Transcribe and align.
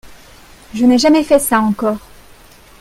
Je 0.73 0.83
n'ai 0.83 0.97
jamais 0.97 1.23
fait 1.23 1.37
ça 1.37 1.59
encore. 1.61 1.99